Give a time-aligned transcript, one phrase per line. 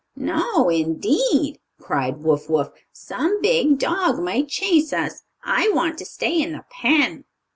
[0.15, 2.71] "No, indeed!" cried Wuff Wuff.
[2.91, 5.21] "Some big dog might chase us.
[5.43, 7.25] I want to stay in the pen."